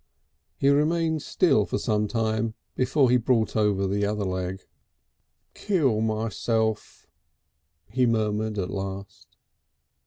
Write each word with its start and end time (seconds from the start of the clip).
He 0.57 0.69
remained 0.69 1.21
still 1.21 1.67
for 1.67 1.77
some 1.77 2.07
time 2.07 2.55
before 2.75 3.11
he 3.11 3.17
brought 3.17 3.55
over 3.55 3.85
the 3.85 4.03
other 4.03 4.25
leg. 4.25 4.63
"Kill 5.53 6.01
myself," 6.01 7.05
he 7.91 8.07
murmured 8.07 8.57
at 8.57 8.71
last. 8.71 9.37